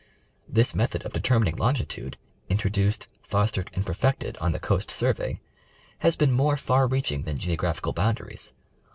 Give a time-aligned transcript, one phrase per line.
[0.49, 2.17] This method of determining longitude,
[2.49, 5.37] introduced, fostered and perfected on the Coast Survej^,
[5.99, 8.51] has been more far reaching than geographical boundaries.